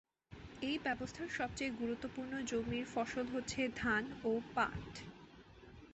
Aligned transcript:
এই 0.61 0.77
ব্যবস্থার 0.85 1.29
সবচেয়ে 1.37 1.71
গুরত্বপূর্ণ 1.81 2.33
জমির 2.51 2.85
ফসল 2.93 3.25
হচ্ছে 3.27 3.61
ধান 3.77 4.03
ও 4.23 4.31
পাট। 4.55 4.89